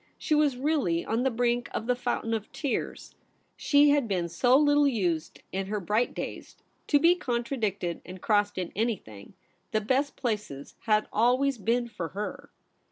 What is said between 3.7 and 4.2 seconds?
had